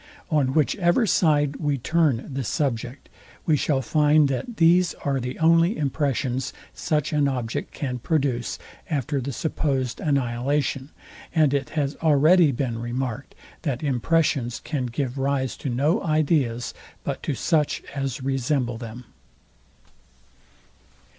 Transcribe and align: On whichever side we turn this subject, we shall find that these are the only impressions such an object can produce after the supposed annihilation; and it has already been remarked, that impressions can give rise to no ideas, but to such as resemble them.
On 0.31 0.55
whichever 0.55 1.05
side 1.05 1.57
we 1.57 1.77
turn 1.77 2.25
this 2.33 2.47
subject, 2.47 3.07
we 3.45 3.55
shall 3.55 3.83
find 3.83 4.29
that 4.29 4.57
these 4.57 4.95
are 5.05 5.19
the 5.19 5.37
only 5.37 5.77
impressions 5.77 6.53
such 6.73 7.13
an 7.13 7.27
object 7.27 7.71
can 7.71 7.99
produce 7.99 8.57
after 8.89 9.21
the 9.21 9.31
supposed 9.31 9.99
annihilation; 9.99 10.89
and 11.35 11.53
it 11.53 11.69
has 11.77 11.95
already 11.97 12.51
been 12.51 12.79
remarked, 12.79 13.35
that 13.61 13.83
impressions 13.83 14.59
can 14.63 14.87
give 14.87 15.19
rise 15.19 15.55
to 15.57 15.69
no 15.69 16.01
ideas, 16.01 16.73
but 17.03 17.21
to 17.21 17.35
such 17.35 17.83
as 17.93 18.23
resemble 18.23 18.79
them. 18.79 19.03